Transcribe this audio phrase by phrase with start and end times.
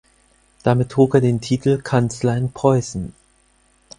[0.63, 3.13] Damit trug er den Titel Kanzler in Preußen.